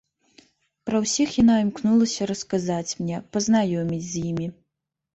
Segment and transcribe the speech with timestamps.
[0.89, 4.47] Пра ўсіх яна імкнулася расказаць мне, пазнаёміць з імі.